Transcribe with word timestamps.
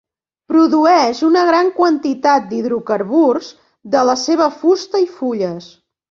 Produeix 0.51 1.17
una 1.25 1.41
gran 1.49 1.67
quantitat 1.75 2.47
d'hidrocarburs 2.53 3.49
de 3.97 4.01
la 4.11 4.15
seva 4.23 4.47
fusta 4.63 5.03
i 5.05 5.07
fulles. 5.19 5.69